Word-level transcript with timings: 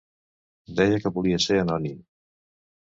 Deia 0.79 1.03
que 1.03 1.13
volia 1.19 1.41
ser 1.47 1.61
anònim. 1.67 2.05